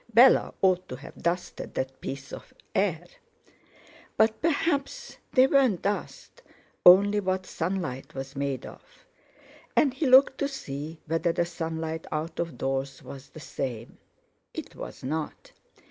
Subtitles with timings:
[0.11, 3.05] Bella ought to have dusted that piece of air!
[4.17, 8.81] But perhaps they weren't dust—only what sunlight was made of,
[9.75, 13.99] and he looked to see whether the sunlight out of doors was the same.
[14.55, 15.51] It was not.